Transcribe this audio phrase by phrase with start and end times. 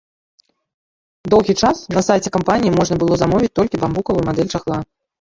[1.33, 4.85] Доўгі час на сайце кампаніі можна было замовіць толькі бамбукавую мадэль чахла.